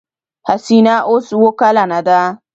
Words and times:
حسينه 0.47 0.95
اوس 1.09 1.27
اوه 1.37 1.51
کلنه 1.59 1.99
ده. 2.07 2.19